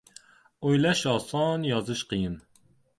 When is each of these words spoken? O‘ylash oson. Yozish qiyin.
O‘ylash 0.69 1.05
oson. 1.13 1.69
Yozish 1.71 2.05
qiyin. 2.15 2.45